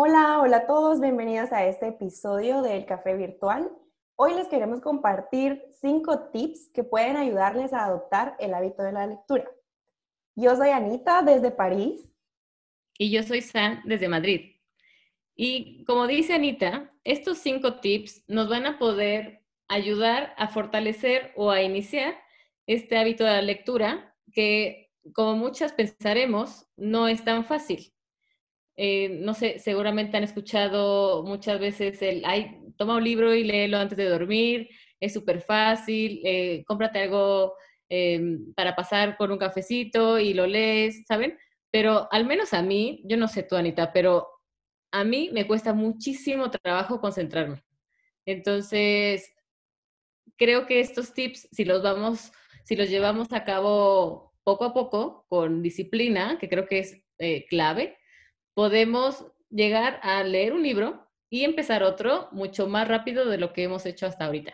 [0.00, 3.68] Hola, hola a todos, bienvenidos a este episodio del Café Virtual.
[4.14, 9.08] Hoy les queremos compartir cinco tips que pueden ayudarles a adoptar el hábito de la
[9.08, 9.50] lectura.
[10.36, 12.08] Yo soy Anita desde París.
[12.96, 14.52] Y yo soy San desde Madrid.
[15.34, 21.50] Y como dice Anita, estos cinco tips nos van a poder ayudar a fortalecer o
[21.50, 22.14] a iniciar
[22.68, 27.92] este hábito de la lectura que, como muchas pensaremos, no es tan fácil.
[28.80, 33.76] Eh, no sé, seguramente han escuchado muchas veces el, ay, toma un libro y léelo
[33.76, 34.68] antes de dormir,
[35.00, 37.54] es súper fácil, eh, cómprate algo
[37.88, 41.36] em, para pasar con un cafecito y lo lees, ¿saben?
[41.72, 44.28] Pero al menos a mí, yo no sé tú, Anita, pero
[44.92, 47.64] a mí me cuesta muchísimo trabajo concentrarme.
[48.26, 49.34] Entonces,
[50.36, 52.30] creo que estos tips, si los vamos,
[52.62, 57.44] si los llevamos a cabo poco a poco, con disciplina, que creo que es eh,
[57.46, 57.98] clave,
[58.58, 63.62] podemos llegar a leer un libro y empezar otro mucho más rápido de lo que
[63.62, 64.52] hemos hecho hasta ahorita.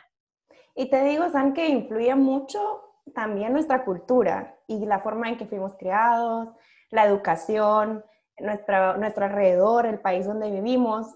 [0.74, 2.82] Y te digo, San, que influye mucho
[3.14, 6.50] también nuestra cultura y la forma en que fuimos criados,
[6.90, 8.04] la educación,
[8.38, 11.06] nuestra, nuestro alrededor, el país donde vivimos.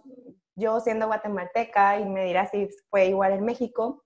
[0.56, 4.02] Yo siendo guatemalteca, y me dirás si fue igual en México,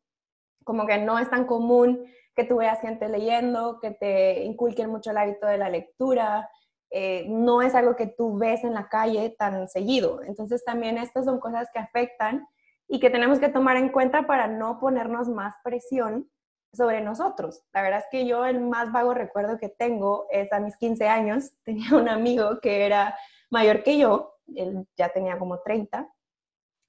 [0.65, 5.13] como que no es tan común que tú veas gente leyendo, que te inculquen mucho
[5.13, 6.51] el hábito de la lectura,
[6.95, 10.23] eh, no es algo que tú ves en la calle tan seguido.
[10.23, 12.47] Entonces también estas son cosas que afectan
[12.87, 16.31] y que tenemos que tomar en cuenta para no ponernos más presión
[16.75, 17.65] sobre nosotros.
[17.73, 21.09] La verdad es que yo el más vago recuerdo que tengo es a mis 15
[21.09, 23.17] años, tenía un amigo que era
[23.51, 26.09] mayor que yo, él ya tenía como 30,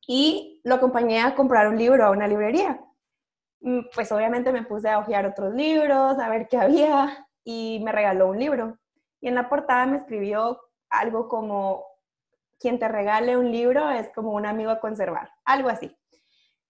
[0.05, 2.81] y lo acompañé a comprar un libro a una librería.
[3.61, 7.93] Mm, pues obviamente me puse a hojear otros libros, a ver qué había, y me
[7.93, 8.77] regaló un libro.
[9.23, 11.85] Y en la portada me escribió algo como,
[12.59, 15.97] quien te regale un libro es como un amigo a conservar, algo así.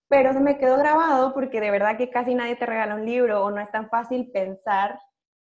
[0.08, 3.44] Pero se me quedó grabado porque de verdad que casi nadie te regala un libro
[3.44, 5.00] o no es tan fácil pensar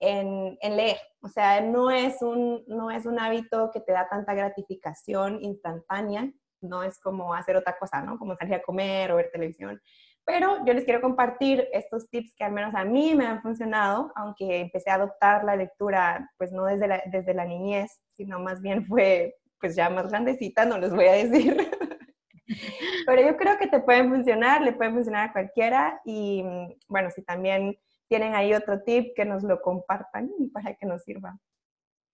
[0.01, 0.97] en, leer.
[1.21, 6.33] O sea, no es, un, no es un hábito que te da tanta gratificación instantánea,
[6.63, 8.19] no es como hacer otra cosa, ¿no?
[8.19, 9.79] Como salir a comer o ver televisión.
[10.27, 14.11] Pero yo les quiero compartir estos tips que al menos a mí me han funcionado,
[14.15, 18.63] aunque empecé a adoptar la lectura, pues no desde la, desde la niñez, sino más
[18.63, 21.57] bien fue pues ya más grandecita, no les voy a decir.
[23.07, 26.45] Pero yo creo que te pueden funcionar, le pueden funcionar a cualquiera y
[26.89, 31.39] bueno, si también tienen ahí otro tip, que nos lo compartan para que nos sirva.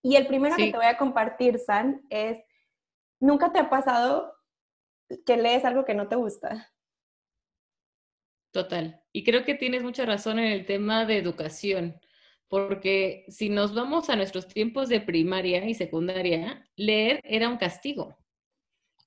[0.02, 2.38] Y el primero que te voy a compartir, San, es,
[3.20, 4.32] ¿nunca te ha pasado
[5.26, 6.70] que lees algo que no te gusta?
[8.52, 9.00] Total.
[9.12, 12.00] Y creo que tienes mucha razón en el tema de educación,
[12.48, 18.16] porque si nos vamos a nuestros tiempos de primaria y secundaria, leer era un castigo.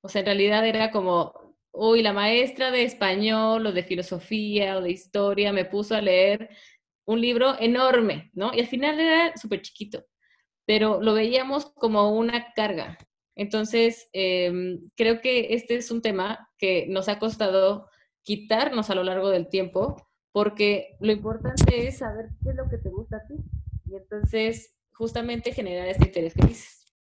[0.01, 4.81] O sea, en realidad era como, uy, la maestra de español o de filosofía o
[4.81, 6.49] de historia me puso a leer
[7.05, 8.53] un libro enorme, ¿no?
[8.53, 10.05] Y al final era súper chiquito,
[10.65, 12.97] pero lo veíamos como una carga.
[13.35, 17.89] Entonces, em, creo que este es un tema que nos ha costado
[18.23, 19.97] quitarnos a lo largo del tiempo,
[20.31, 23.35] porque lo importante es saber qué es lo que te gusta a ti.
[23.85, 26.93] Y entonces, justamente generar este interés que dices.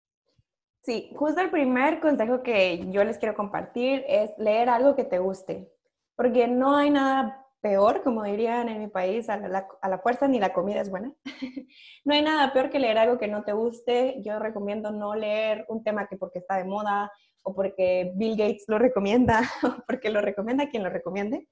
[0.82, 5.20] Sí, justo el primer consejo que yo les quiero compartir es leer algo que te
[5.20, 5.72] guste,
[6.16, 10.26] porque no hay nada peor, como dirían en mi país, a la, a la fuerza
[10.26, 11.14] ni la comida es buena.
[12.04, 14.20] no hay nada peor que leer algo que no te guste.
[14.24, 17.12] Yo recomiendo no leer un tema que porque está de moda
[17.42, 21.48] o porque Bill Gates lo recomienda, o porque lo recomienda quien lo recomiende.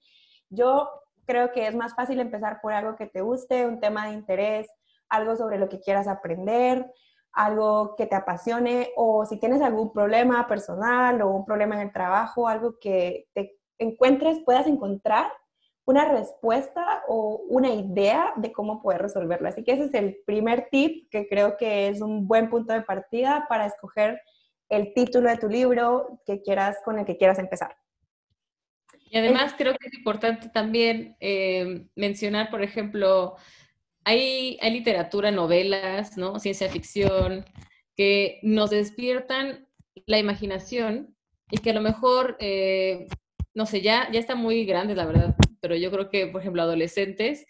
[0.48, 0.88] Yo
[1.26, 4.68] creo que es más fácil empezar por algo que te guste, un tema de interés,
[5.08, 6.90] algo sobre lo que quieras aprender,
[7.32, 11.92] algo que te apasione, o si tienes algún problema personal o un problema en el
[11.92, 15.30] trabajo, algo que te encuentres, puedas encontrar
[15.84, 19.48] una respuesta o una idea de cómo poder resolverlo.
[19.48, 22.82] Así que ese es el primer tip que creo que es un buen punto de
[22.82, 24.20] partida para escoger
[24.70, 27.76] el título de tu libro que quieras, con el que quieras empezar.
[29.10, 33.34] Y además creo que es importante también eh, mencionar, por ejemplo,
[34.04, 36.38] hay, hay literatura, novelas, ¿no?
[36.38, 37.44] ciencia ficción,
[37.96, 39.66] que nos despiertan
[40.06, 41.16] la imaginación
[41.50, 43.08] y que a lo mejor, eh,
[43.52, 46.62] no sé, ya, ya está muy grande, la verdad, pero yo creo que, por ejemplo,
[46.62, 47.46] adolescentes,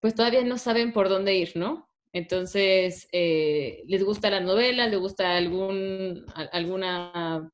[0.00, 1.88] pues todavía no saben por dónde ir, ¿no?
[2.14, 7.50] Entonces, eh, les gusta la novela, les gusta algún, alguna,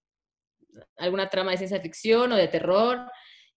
[0.99, 3.11] alguna trama de ciencia ficción o de terror,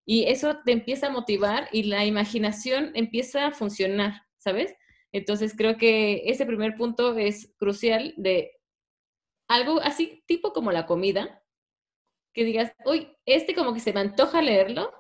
[0.06, 4.74] y eso te empieza a motivar y la imaginación empieza a funcionar, ¿sabes?
[5.12, 8.54] Entonces, creo que ese primer punto es crucial de
[9.50, 11.44] algo así, tipo como la comida,
[12.34, 14.92] que digas, uy, este como que se me antoja leerlo.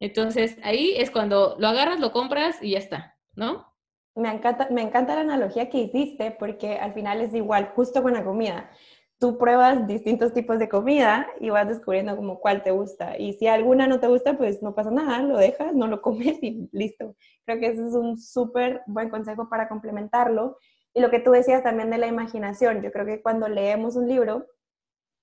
[0.00, 3.73] Entonces ahí es cuando lo agarras, lo compras y ya está, ¿no?
[4.16, 8.12] Me encanta, me encanta la analogía que hiciste porque al final es igual, justo con
[8.12, 8.70] la comida.
[9.18, 13.18] Tú pruebas distintos tipos de comida y vas descubriendo como cuál te gusta.
[13.18, 16.40] Y si alguna no te gusta, pues no pasa nada, lo dejas, no lo comes
[16.42, 17.16] y listo.
[17.44, 20.58] Creo que ese es un súper buen consejo para complementarlo.
[20.92, 24.08] Y lo que tú decías también de la imaginación, yo creo que cuando leemos un
[24.08, 24.46] libro,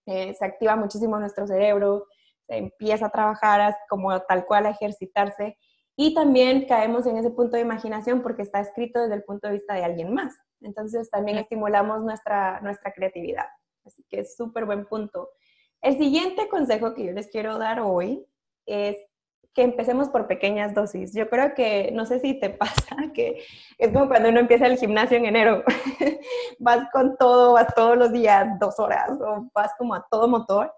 [0.05, 2.07] eh, se activa muchísimo nuestro cerebro,
[2.47, 5.57] se empieza a trabajar como tal cual a ejercitarse
[5.95, 9.53] y también caemos en ese punto de imaginación porque está escrito desde el punto de
[9.53, 10.35] vista de alguien más.
[10.61, 13.47] Entonces también estimulamos nuestra, nuestra creatividad.
[13.85, 15.29] Así que es súper buen punto.
[15.81, 18.25] El siguiente consejo que yo les quiero dar hoy
[18.65, 18.97] es
[19.53, 21.13] que empecemos por pequeñas dosis.
[21.13, 23.43] Yo creo que, no sé si te pasa, que
[23.77, 25.63] es como cuando uno empieza el gimnasio en enero.
[26.59, 30.73] vas con todo, vas todos los días, dos horas, o vas como a todo motor.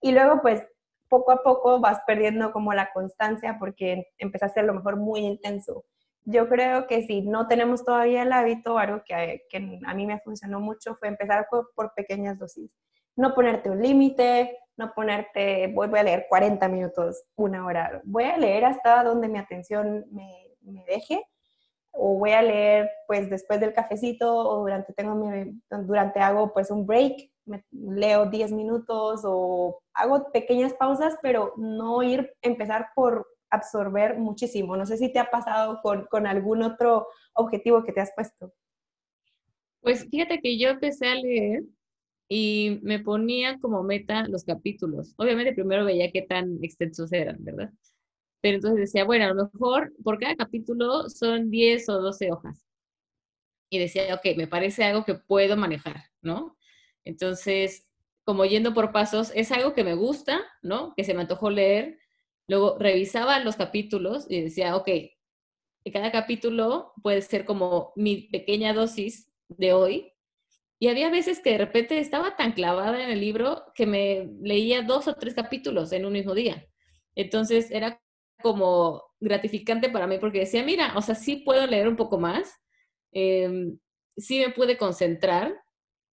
[0.00, 0.62] Y luego, pues,
[1.08, 5.84] poco a poco vas perdiendo como la constancia porque empezaste a lo mejor muy intenso.
[6.24, 9.42] Yo creo que si no tenemos todavía el hábito, algo que,
[9.86, 12.70] a mí me funcionó mucho fue empezar por, pequeñas dosis.
[13.16, 18.02] No ponerte un límite, no ponerte, voy, a leer 40 minutos, una hora.
[18.04, 20.54] Voy a leer hasta donde mi atención me,
[20.86, 21.24] deje
[21.92, 26.70] o voy a leer pues después del cafecito o durante, tengo mi, durante hago pues
[26.70, 33.26] un break, me, leo 10 minutos o hago pequeñas pausas, pero no ir, empezar por
[33.50, 34.76] absorber muchísimo.
[34.76, 38.52] No sé si te ha pasado con, con algún otro objetivo que te has puesto.
[39.80, 41.62] Pues fíjate que yo empecé a leer
[42.28, 45.14] y me ponía como meta los capítulos.
[45.16, 47.72] Obviamente primero veía qué tan extensos eran, ¿verdad?
[48.40, 52.66] Pero entonces decía, bueno, a lo mejor por cada capítulo son 10 o 12 hojas.
[53.70, 56.57] Y decía, ok, me parece algo que puedo manejar, ¿no?
[57.08, 57.88] Entonces,
[58.24, 60.92] como yendo por pasos, es algo que me gusta, ¿no?
[60.94, 61.98] Que se me antojó leer.
[62.46, 64.90] Luego revisaba los capítulos y decía, ok,
[65.90, 70.12] cada capítulo puede ser como mi pequeña dosis de hoy
[70.78, 74.82] y había veces que de repente estaba tan clavada en el libro que me leía
[74.82, 76.66] dos o tres capítulos en un mismo día.
[77.14, 78.00] Entonces era
[78.42, 82.52] como gratificante para mí porque decía, mira, o sea, sí puedo leer un poco más,
[83.12, 83.78] em,
[84.16, 85.58] sí me pude concentrar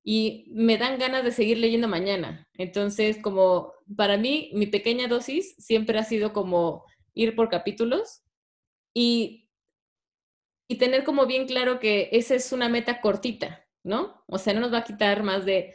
[0.08, 2.48] y me dan ganas de seguir leyendo mañana.
[2.54, 6.86] Entonces, como para mí, mi pequeña dosis siempre ha sido como
[7.16, 8.22] ir por capítulos
[8.94, 9.50] y,
[10.68, 14.24] y tener como bien claro que esa es una meta cortita, ¿no?
[14.28, 15.74] O sea, no nos va a quitar más de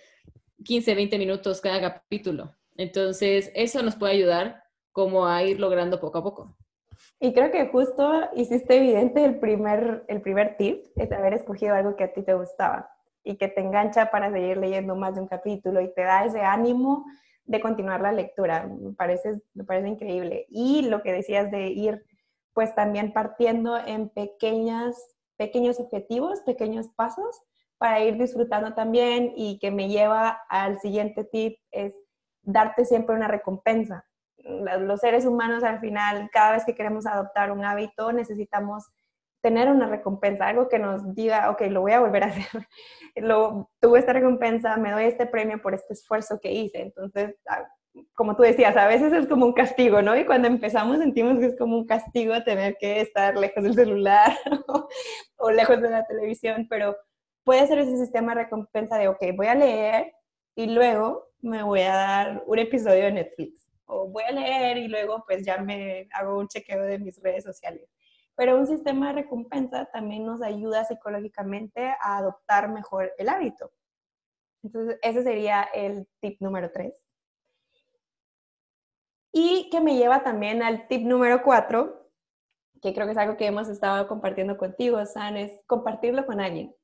[0.64, 2.54] 15, 20 minutos cada capítulo.
[2.76, 4.62] Entonces, eso nos puede ayudar
[4.92, 6.56] como a ir logrando poco a poco.
[7.18, 11.96] Y creo que justo hiciste evidente el primer, el primer tip, es haber escogido algo
[11.96, 12.90] que a ti te gustaba
[13.24, 16.40] y que te engancha para seguir leyendo más de un capítulo y te da ese
[16.40, 17.04] ánimo
[17.44, 18.66] de continuar la lectura.
[18.66, 20.46] Me parece, me parece increíble.
[20.50, 22.04] Y lo que decías de ir
[22.52, 24.96] pues también partiendo en pequeñas,
[25.36, 27.40] pequeños objetivos, pequeños pasos
[27.78, 31.94] para ir disfrutando también y que me lleva al siguiente tip es
[32.42, 34.04] darte siempre una recompensa.
[34.80, 38.84] Los seres humanos al final, cada vez que queremos adoptar un hábito, necesitamos
[39.40, 42.44] tener una recompensa, algo que nos diga, ok, lo voy a volver a hacer.
[43.16, 46.80] Lo, tuve esta recompensa, me doy este premio por este esfuerzo que hice.
[46.80, 47.66] Entonces, ah,
[48.14, 50.16] como tú decías, a veces es como un castigo, ¿no?
[50.16, 54.32] Y cuando empezamos sentimos que es como un castigo tener que estar lejos del celular
[55.38, 56.96] o lejos de la televisión, pero
[57.44, 60.12] puede ser ese sistema de recompensa de, ok, voy a leer
[60.54, 63.68] y luego me voy a dar un episodio de Netflix.
[63.86, 67.44] O voy a leer y luego pues ya me hago un chequeo de mis redes
[67.44, 67.88] sociales.
[68.40, 73.70] Pero un sistema de recompensa también nos ayuda psicológicamente a adoptar mejor el hábito.
[74.62, 76.94] Entonces, ese sería el tip número tres.
[79.30, 82.10] Y que me lleva también al tip número cuatro,
[82.80, 86.74] que creo que es algo que hemos estado compartiendo contigo, San, es compartirlo con alguien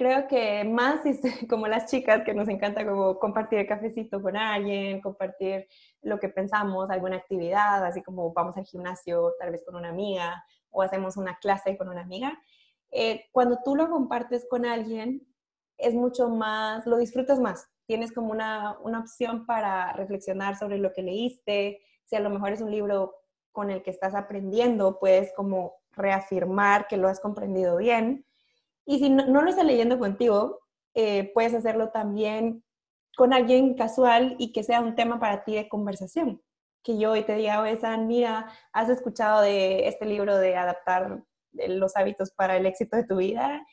[0.00, 1.02] creo que más
[1.50, 5.68] como las chicas que nos encanta como compartir el cafecito con alguien, compartir
[6.00, 10.42] lo que pensamos, alguna actividad, así como vamos al gimnasio tal vez con una amiga
[10.70, 12.38] o hacemos una clase con una amiga.
[12.90, 15.26] Eh, cuando tú lo compartes con alguien,
[15.76, 17.68] es mucho más, lo disfrutas más.
[17.86, 21.80] Tienes como una, una opción para reflexionar sobre lo que leíste.
[22.04, 23.14] Si a lo mejor es un libro
[23.52, 28.24] con el que estás aprendiendo, puedes como reafirmar que lo has comprendido bien
[28.90, 30.60] y si no, lo estás leyendo contigo,
[30.94, 32.64] eh, puedes hacerlo también
[33.16, 36.42] con alguien casual y que sea un tema para ti de conversación.
[36.82, 41.22] Que yo hoy te diga, oye, San, mira, has escuchado de este libro de adaptar
[41.52, 43.66] los hábitos para el éxito de tu vida.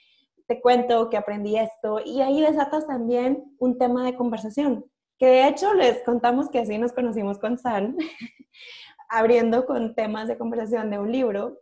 [0.47, 4.85] Te cuento que aprendí esto y ahí desatas también un tema de conversación.
[5.19, 7.97] que de hecho les contamos que así nos conocimos con San,
[9.09, 11.59] abriendo con temas de conversación de un libro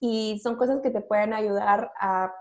[0.00, 2.32] y son cosas que te pueden ayudar a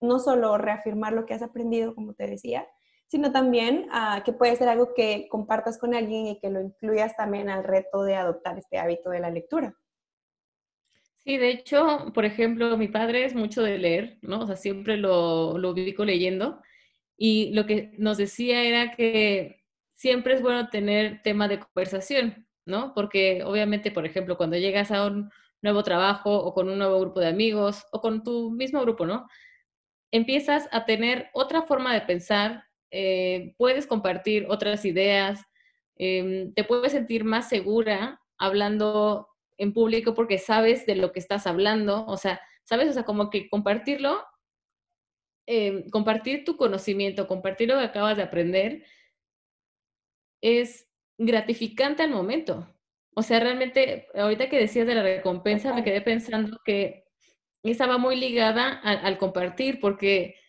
[0.00, 2.66] no solo reafirmar lo que has aprendido, como te decía,
[3.10, 7.16] sino también a que puede ser algo que compartas con alguien y que lo incluyas
[7.16, 9.74] también al reto de adoptar este hábito de la lectura.
[11.16, 14.42] Sí, de hecho, por ejemplo, mi padre es mucho de leer, ¿no?
[14.42, 16.62] O sea, siempre lo, lo ubico leyendo.
[17.16, 19.64] Y lo que nos decía era que
[19.96, 22.94] siempre es bueno tener tema de conversación, ¿no?
[22.94, 25.30] Porque obviamente, por ejemplo, cuando llegas a un
[25.62, 29.26] nuevo trabajo o con un nuevo grupo de amigos o con tu mismo grupo, ¿no?
[30.12, 35.40] Empiezas a tener otra forma de pensar, eh, puedes compartir otras ideas,
[35.96, 39.28] em, te puedes sentir más segura hablando
[39.58, 43.30] en público porque sabes de lo que estás hablando, o sea, sabes, o sea, como
[43.30, 44.24] que compartirlo,
[45.46, 48.84] em, compartir tu conocimiento, compartir lo que acabas de aprender,
[50.42, 52.66] es gratificante al momento.
[53.14, 57.04] O sea, realmente, ahorita que decías de la recompensa, me quedé pensando que
[57.62, 60.39] estaba muy ligada al compartir, porque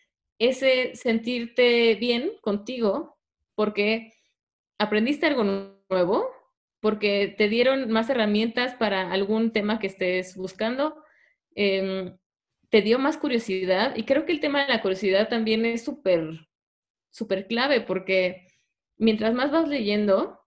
[0.42, 3.20] ese sentirte bien contigo,
[3.54, 4.12] porque
[4.80, 5.44] aprendiste algo
[5.88, 6.28] nuevo,
[6.80, 10.96] porque te dieron más herramientas para algún tema que estés buscando,
[11.54, 12.18] em,
[12.70, 16.48] te dio más curiosidad y creo que el tema de la curiosidad también es súper,
[17.12, 18.48] súper clave porque
[18.98, 20.40] mientras más vas leyendo,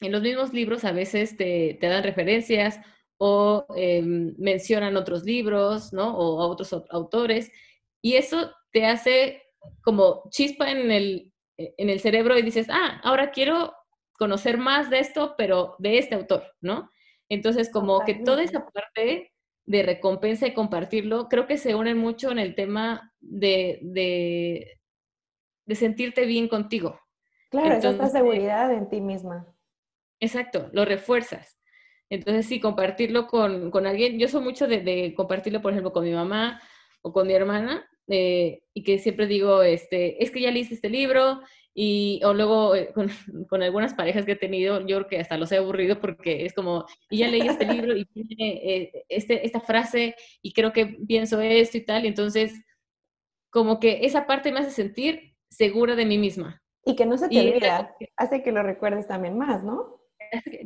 [0.00, 2.78] en los mismos libros a veces te, dan referencias
[3.18, 6.16] o em, mencionan otros libros, ¿no?
[6.16, 7.50] O a otros autores
[8.00, 9.40] y eso te hace
[9.82, 13.72] como chispa en el, en el cerebro y dices, ah, ahora quiero
[14.18, 16.90] conocer más de esto, pero de este autor, ¿no?
[17.28, 19.32] Entonces, como que toda esa parte
[19.64, 26.26] de recompensa y compartirlo, creo que se unen mucho en el tema de, de, sentirte
[26.26, 27.00] bien contigo.
[27.50, 29.46] Claro, es esta seguridad en ti misma.
[30.20, 31.60] Exacto, lo refuerzas.
[32.10, 34.18] Entonces, sí, compartirlo con, con alguien.
[34.18, 36.60] Yo soy mucho de, de, compartirlo, por ejemplo, con mi mamá
[37.02, 40.90] o con mi hermana, eh, y que siempre digo, este, es que ya leíste este
[40.90, 41.40] libro
[41.72, 42.92] y, o luego eh,
[43.48, 46.54] con, algunas parejas que he tenido, yo creo que hasta los he aburrido porque es
[46.54, 50.98] como, y ya leí este libro y tiene eh, este, esta frase y creo que
[51.06, 52.52] pienso esto y tal, y entonces
[53.50, 56.60] como que esa parte me hace sentir segura de mí misma.
[56.84, 60.00] Y que no se te olvida, hace que lo recuerdes también más, ¿no?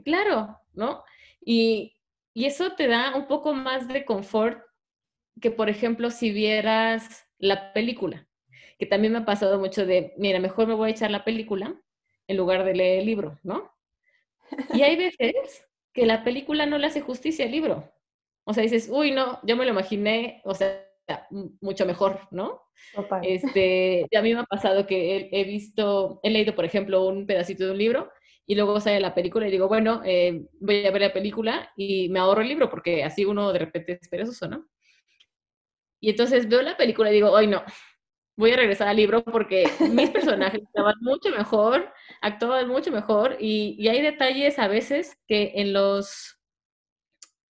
[0.04, 1.04] Claro, ¿no?
[1.40, 1.94] Y,
[2.34, 4.62] y eso te da un poco más de confort
[5.40, 8.28] que, por ejemplo, si vieras la película
[8.78, 11.74] que también me ha pasado mucho de, mira, mejor me voy a echar la película
[12.28, 13.72] en lugar de leer el libro, ¿no?
[14.72, 17.92] Y hay veces que la película no le hace justicia al libro.
[18.44, 20.84] O sea, dices, uy, no, yo me lo imaginé, o sea,
[21.60, 22.62] mucho mejor, ¿no?
[23.22, 27.66] Este, a mí me ha pasado que he, visto, he leído, por ejemplo, un pedacito
[27.66, 28.12] de un libro
[28.46, 32.08] y luego sale la película y digo, bueno, eh, voy a ver la película y
[32.10, 34.68] me ahorro el libro porque así uno de repente es perezoso, ¿no?
[36.00, 37.62] Y entonces veo la película y digo, hoy no,
[38.38, 43.86] voy a regresar al libro porque mis personajes estaban mucho mejor, actuaban mucho mejor y,
[43.88, 46.36] hay detalles a veces que en los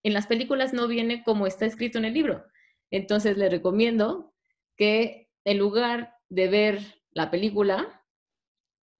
[0.02, 2.44] en las películas no viene como está escrito en el libro.
[2.90, 4.32] Entonces les recomiendo
[4.76, 8.02] que en lugar de ver la película,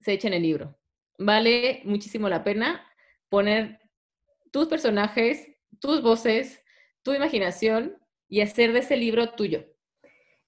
[0.01, 0.77] se echen el libro.
[1.17, 2.85] Vale muchísimo la pena
[3.29, 3.79] poner
[4.51, 5.47] tus personajes,
[5.79, 6.61] tus voces,
[7.01, 7.98] tu imaginación
[8.29, 9.65] y hacer de ese libro tuyo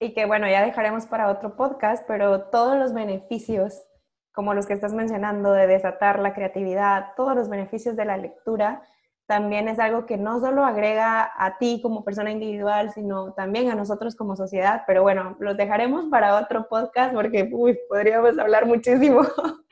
[0.02, 3.86] y que bueno, ya dejaremos para otro podcast, pero todos los beneficios,
[4.34, 8.82] como los que estás mencionando, de desatar la creatividad, todos los beneficios de la lectura,
[9.28, 13.76] también es algo que no solo agrega a ti como persona individual, sino también a
[13.76, 14.82] nosotros como sociedad.
[14.88, 19.22] Pero bueno, los dejaremos para otro podcast porque uy, podríamos hablar muchísimo.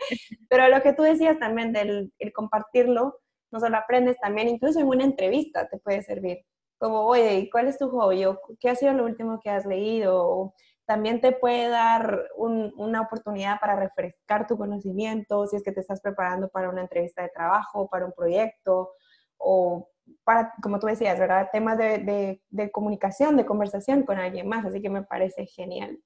[0.48, 3.18] Pero lo que tú decías también del compartirlo,
[3.52, 6.46] no solo aprendes, también incluso en una entrevista te puede servir
[6.80, 8.26] como, oye, ¿cuál es tu hobby?
[8.26, 10.54] O, ¿Qué ha sido lo último que has leído?
[10.90, 16.02] también te puede dar una oportunidad para refrescar tu conocimiento si es que te estás
[16.02, 18.94] preparando para una entrevista de trabajo, para un proyecto
[19.38, 19.88] o
[20.24, 21.50] para, como tú decías, ¿verdad?
[21.54, 26.00] Temas de, de comunicación, de conversación con alguien más, así que me parece genial.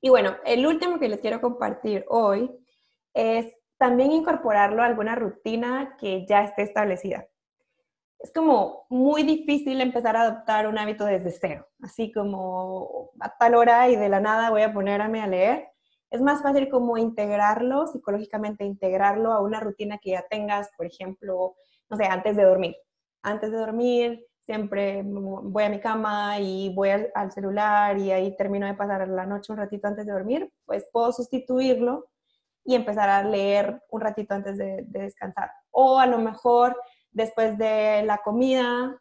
[0.00, 2.50] Y bueno, el último que les quiero compartir hoy
[3.12, 7.28] es también incorporarlo a alguna rutina que ya esté establecida
[8.18, 13.54] es como muy difícil empezar a adoptar un hábito desde cero, así como a tal
[13.54, 15.68] hora y de la nada voy a ponerme a leer.
[16.10, 21.54] Es más fácil como integrarlo, psicológicamente integrarlo a una rutina que ya tengas, por ejemplo,
[21.90, 22.76] no sé, antes de dormir.
[23.22, 28.66] Antes de dormir, siempre voy a mi cama y voy al, celular y ahí termino
[28.66, 32.06] de pasar la noche un ratito antes de dormir, pues puedo sustituirlo
[32.64, 35.50] y empezar a leer un ratito antes de, descansar.
[35.70, 36.74] O a lo mejor
[37.18, 38.98] después de la comida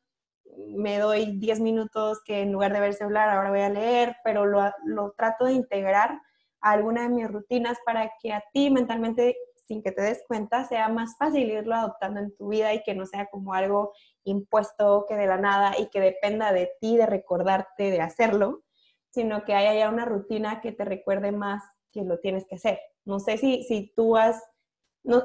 [0.75, 4.45] me doy 10 minutos que en lugar de ver celular ahora voy a leer, pero
[4.45, 6.19] lo, lo trato de integrar
[6.62, 10.63] a alguna de mis rutinas para que a ti mentalmente sin que te des cuenta,
[10.63, 13.91] sea más fácil irlo adoptando en tu vida y que no sea como algo
[14.24, 18.63] impuesto que de la nada y que dependa de ti de recordarte de hacerlo,
[19.09, 22.79] sino que haya ya una rutina que te recuerde más que lo tienes que hacer.
[23.03, 24.41] No sé si, si tú has,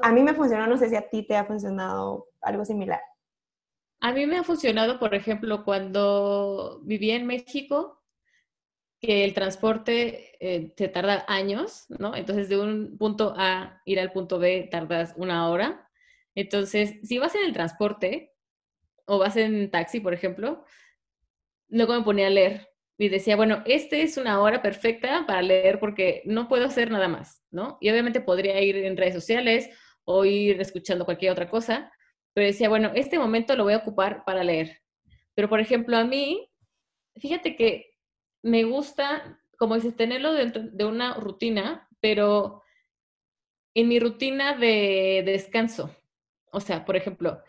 [0.01, 3.01] a mí me funcionó, no sé si a ti te ha funcionado algo similar.
[3.99, 8.01] A mí me ha funcionado, por ejemplo, cuando vivía en México,
[8.99, 12.15] que el transporte eh, se tarda años, ¿no?
[12.15, 15.89] Entonces, de un punto A ir al punto B tardas una hora.
[16.35, 18.33] Entonces, si vas en el transporte
[19.05, 20.63] o vas en taxi, por ejemplo,
[21.67, 25.79] luego me ponía a leer y decía, bueno, este es una hora perfecta para leer
[25.79, 27.77] porque no puedo hacer nada más, ¿no?
[27.81, 29.69] Y obviamente podría ir en redes sociales
[30.05, 31.91] o ir escuchando cualquier otra cosa,
[32.33, 34.81] pero decía, bueno, este momento lo voy a ocupar para leer.
[35.35, 36.49] Pero, por ejemplo, a mí,
[37.15, 37.95] fíjate que
[38.41, 42.63] me gusta, como dices, tenerlo dentro de una rutina, pero
[43.73, 45.95] en mi rutina de, descanso.
[46.51, 47.41] O sea, por ejemplo,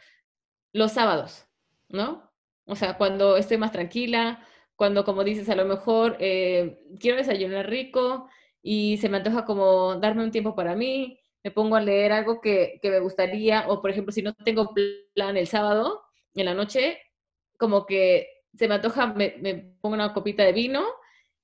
[0.72, 1.46] los sábados,
[1.88, 2.30] ¿no?
[2.66, 4.46] O sea, cuando estoy más tranquila,
[4.76, 8.28] cuando, como dices, a lo mejor eh, quiero desayunar rico
[8.62, 12.40] y se me antoja como darme un tiempo para mí, me pongo a leer algo
[12.40, 14.72] que, que me gustaría, o por ejemplo, si no tengo
[15.14, 16.02] plan el sábado,
[16.34, 16.98] en la noche,
[17.58, 19.30] como que se me antoja, me,
[19.80, 20.84] pongo una copita de vino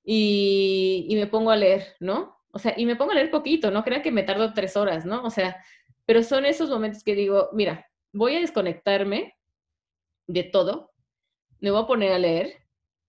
[0.03, 2.37] y, me pongo a leer, ¿no?
[2.51, 5.05] O sea, y me pongo a leer poquito, no crean que me tardo tres horas,
[5.05, 5.23] ¿no?
[5.23, 5.63] O sea,
[6.05, 9.35] pero son esos momentos que digo, mira, voy a desconectarme
[10.27, 10.91] de todo,
[11.59, 12.60] me voy a poner a leer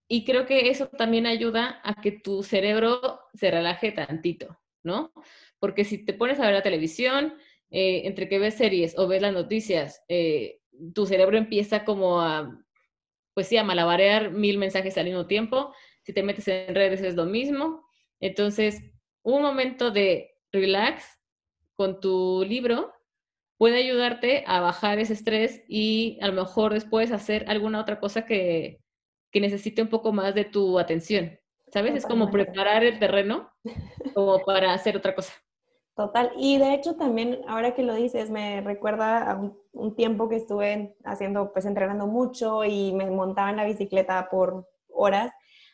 [0.07, 5.11] y creo que eso también ayuda a que tu cerebro se relaje tantito, ¿no?
[5.59, 7.35] Porque si te pones a ver la televisión,
[7.71, 10.59] eh, entre que ves series o ves las noticias, eh,
[10.93, 12.63] tu cerebro empieza como a
[13.33, 15.73] pues sí, a malabarear mil mensajes al mismo tiempo.
[16.03, 17.85] Si te metes en redes es lo mismo.
[18.19, 18.81] Entonces,
[19.23, 21.19] un momento de relax
[21.75, 22.93] con tu libro
[23.57, 28.25] puede ayudarte a bajar ese estrés y a lo mejor después hacer alguna otra cosa
[28.25, 28.82] que,
[29.33, 31.37] que necesite un poco más de tu atención.
[31.73, 31.95] ¿Sabes?
[31.95, 33.49] Es como preparar el terreno
[34.13, 35.33] como para hacer otra cosa.
[35.95, 36.31] Total.
[36.37, 39.35] Y de hecho también, ahora que lo dices, me recuerda a
[39.73, 44.67] un, tiempo que estuve haciendo, pues entrenando mucho y me montaba en la bicicleta por
[44.87, 45.31] horas.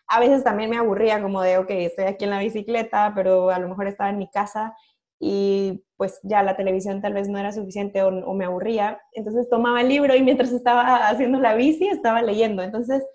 [0.07, 3.59] A veces también me aburría como de, ok, estoy aquí en la bicicleta, pero a
[3.59, 4.73] lo mejor estaba en mi casa
[5.19, 9.01] y pues ya la televisión tal vez no era suficiente o, o me aburría.
[9.11, 12.63] Entonces tomaba el libro y mientras estaba haciendo la bici estaba leyendo.
[12.63, 13.05] Entonces,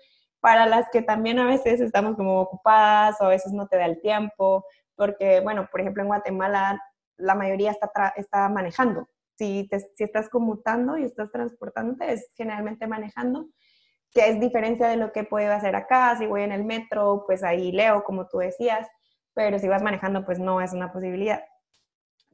[0.45, 3.85] para las que también a veces estamos como ocupadas o a veces no te da
[3.87, 6.79] el tiempo, porque, bueno, por ejemplo, en Guatemala
[7.17, 9.09] la mayoría está, está manejando.
[9.39, 13.47] Si, si estás conmutando y estás transportándote, es generalmente manejando,
[14.11, 16.15] que es diferencia de lo que puedo hacer acá.
[16.15, 18.87] Si voy en el metro, pues ahí leo, como tú decías,
[19.33, 21.43] pero si vas manejando, pues no es una posibilidad.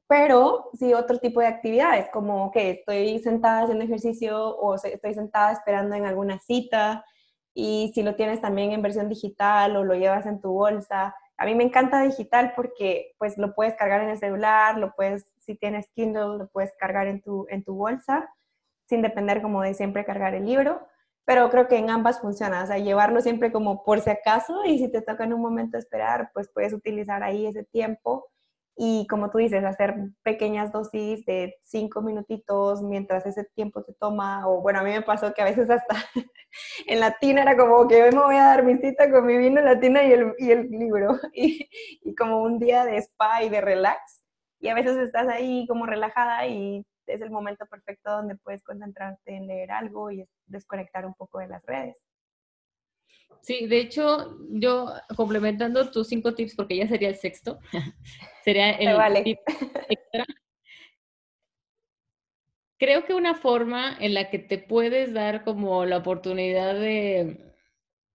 [0.07, 5.53] Pero sí otro tipo de actividades, como que estoy sentada haciendo ejercicio o estoy sentada
[5.53, 7.05] esperando en alguna cita
[7.53, 11.45] y si lo tienes también en versión digital o lo llevas en tu bolsa, a
[11.45, 15.55] mí me encanta digital porque pues lo puedes cargar en el celular, lo puedes, si
[15.55, 18.29] tienes Kindle, lo puedes cargar en tu, en tu bolsa,
[18.87, 20.87] sin depender como de siempre cargar el libro.
[21.25, 24.91] Pero creo que en ambas funciona, o llevarlo siempre como por si acaso y si
[24.91, 28.30] te toca en un momento esperar, pues puedes utilizar ahí ese tiempo
[28.75, 34.47] y como tú dices, hacer pequeñas dosis de cinco minutitos mientras ese tiempo te toma,
[34.47, 35.95] o bueno, a mí me pasó que a veces hasta
[36.87, 39.59] en la tina era como que me voy a dar mi cita con mi vino
[39.59, 41.69] en la tina y el, y el libro, y,
[42.03, 44.23] y, como un día de spa y de relax,
[44.59, 49.35] y a veces estás ahí como relajada y es el momento perfecto donde puedes concentrarte
[49.35, 51.97] en leer algo y desconectar un poco de las redes.
[53.41, 57.59] Sí, de hecho, yo complementando tus cinco tips, porque ya sería el sexto,
[58.43, 59.39] sería el tip
[59.89, 60.25] extra.
[62.77, 67.53] Creo que una forma en la que te puedes dar como la oportunidad de,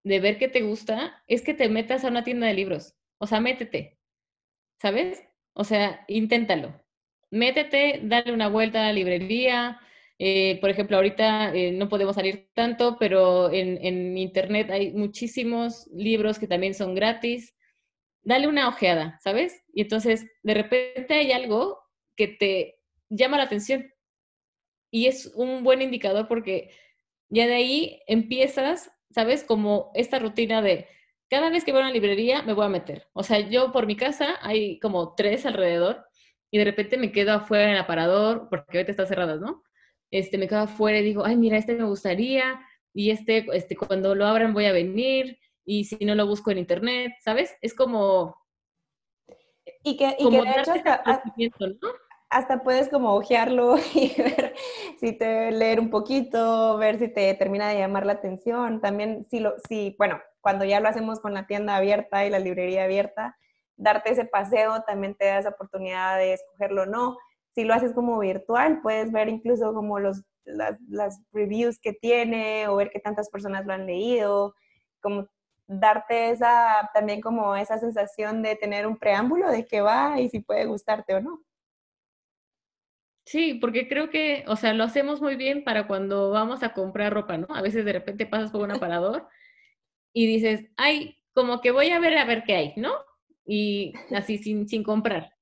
[0.02, 2.94] de ver qué te gusta es que te metas a una tienda de libros.
[3.18, 3.98] O sea, métete,
[4.80, 5.22] ¿sabes?
[5.52, 6.80] O sea, inténtalo.
[7.30, 9.80] Métete, dale una vuelta a la librería,
[10.18, 16.38] eh, por ejemplo, ahorita eh, no podemos salir tanto, pero en, internet hay muchísimos libros
[16.38, 17.54] que también son gratis.
[18.22, 19.62] Dale una ojeada, ¿sabes?
[19.72, 21.80] Y entonces, de repente hay algo
[22.16, 23.92] que te llama la atención.
[24.90, 26.70] Y es un buen indicador porque
[27.28, 29.44] ya de ahí empiezas, ¿sabes?
[29.44, 30.86] Como esta rutina de
[31.28, 33.08] cada vez que voy a una librería me voy a meter.
[33.12, 36.06] O sea, yo por mi casa hay como tres alrededor
[36.50, 39.62] y de repente me quedo afuera en el aparador, porque ahorita está cerrado, ¿no?
[40.18, 42.60] Este, me quedo afuera y digo, ay, mira, este me gustaría,
[42.94, 46.58] y este, este, cuando lo abran voy a venir, y si no lo busco en
[46.58, 47.54] internet, ¿sabes?
[47.60, 48.36] Es como...
[49.82, 50.94] Y que, y que de hecho hasta,
[52.30, 54.54] hasta puedes como ojearlo y ver
[54.98, 58.80] si te leer un poquito, ver si te termina de llamar la atención.
[58.80, 62.38] También si lo, si, bueno, cuando ya lo hacemos con la tienda abierta y la
[62.38, 63.36] librería abierta,
[63.76, 67.18] darte ese paseo también te da esa oportunidad de escogerlo o no.
[67.56, 72.68] Si lo haces como virtual, puedes ver incluso como los, las, las reviews que tiene
[72.68, 74.54] o ver qué tantas personas lo han leído,
[75.00, 75.26] como
[75.66, 80.40] darte esa, también como esa sensación de tener un preámbulo de qué va y si
[80.40, 81.42] puede gustarte o no.
[83.24, 87.12] Sí, porque creo que, o sea, lo hacemos muy bien para cuando vamos a comprar
[87.12, 87.48] ropa, ¿no?
[87.50, 89.26] A veces de repente pasas por un aparador
[90.12, 92.92] y dices, ay, como que voy a ver a ver qué hay, ¿no?
[93.46, 95.35] Y así sin, sin comprar.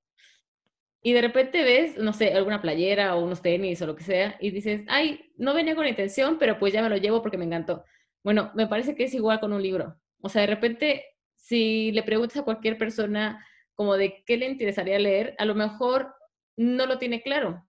[1.05, 4.37] Y de repente ves, no sé, alguna playera o unos tenis o lo que sea,
[4.41, 7.45] y dices, ay, no venía con intención, pero pues ya me lo llevo porque me
[7.45, 7.85] encantó.
[8.25, 9.97] Bueno, me parece que es igual con un libro.
[10.23, 11.05] O sea, de repente,
[11.37, 16.15] si le preguntas a cualquier persona como de qué le interesaría leer, a lo mejor
[16.57, 17.65] no lo tiene claro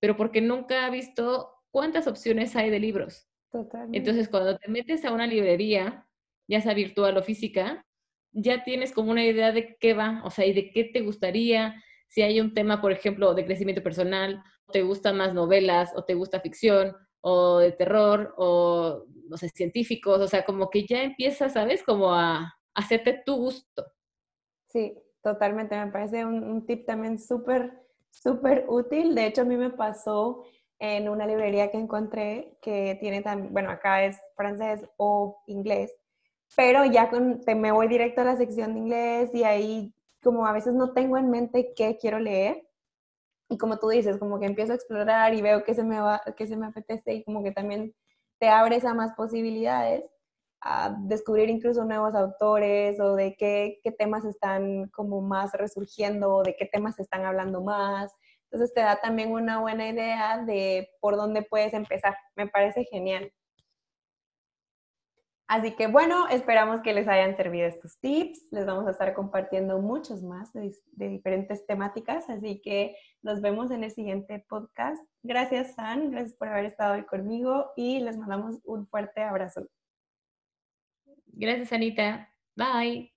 [0.00, 3.28] pero porque nunca ha visto cuántas opciones hay de libros.
[3.50, 3.98] Totalmente.
[3.98, 6.06] Entonces, cuando te metes a una librería,
[6.48, 7.86] ya sea virtual o física,
[8.32, 11.82] ya tienes como una idea de qué va, o sea, y de qué te gustaría,
[12.16, 16.14] si hay un tema, por ejemplo, de crecimiento personal, te gustan más novelas, o te
[16.14, 21.52] gusta ficción, o de terror, o, no sé, científicos, o sea, como que ya empiezas,
[21.52, 21.82] ¿sabes?
[21.82, 23.84] Como a, hacerte tu gusto.
[24.66, 29.14] Sí, totalmente, me parece un, un tip también súper súper útil.
[29.14, 30.42] De hecho, a mí me pasó
[30.78, 35.94] en una librería que encontré que tiene también, bueno, acá es francés o inglés,
[36.56, 40.52] pero ya con, me voy directo a la sección de inglés y ahí como a
[40.52, 42.68] veces no tengo en mente qué quiero leer.
[43.48, 46.22] Y como tú dices, como que empiezo a explorar y veo que se me va,
[46.36, 47.94] que se me apetece y como que también
[48.38, 50.04] te abres a más posibilidades
[50.60, 56.56] a descubrir incluso nuevos autores o de qué, qué, temas están como más resurgiendo, de
[56.56, 58.12] qué temas están hablando más.
[58.44, 62.16] Entonces te da también una buena idea de por dónde puedes empezar.
[62.36, 63.32] Me parece genial.
[65.48, 68.48] Así que bueno, esperamos que les hayan servido estos tips.
[68.50, 73.84] Les vamos a estar compartiendo muchos más de, diferentes temáticas, así que nos vemos en
[73.84, 75.00] el siguiente podcast.
[75.22, 79.68] Gracias, San, gracias por haber estado hoy conmigo y les mandamos un fuerte abrazo.
[81.26, 82.28] Gracias, Anita.
[82.56, 83.15] Bye.